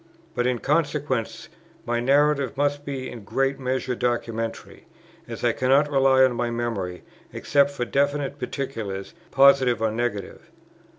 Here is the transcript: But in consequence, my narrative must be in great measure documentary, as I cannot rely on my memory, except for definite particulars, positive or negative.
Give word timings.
But 0.33 0.47
in 0.47 0.57
consequence, 0.57 1.47
my 1.85 1.99
narrative 1.99 2.57
must 2.57 2.85
be 2.85 3.07
in 3.07 3.23
great 3.23 3.59
measure 3.59 3.93
documentary, 3.93 4.87
as 5.27 5.43
I 5.43 5.51
cannot 5.51 5.91
rely 5.91 6.23
on 6.23 6.33
my 6.33 6.49
memory, 6.49 7.03
except 7.31 7.69
for 7.69 7.85
definite 7.85 8.39
particulars, 8.39 9.13
positive 9.29 9.79
or 9.79 9.91
negative. 9.91 10.49